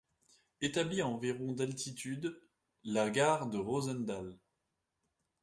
[0.61, 2.41] Établie à environ d'altitude,
[2.83, 4.35] la gare de Rosendael.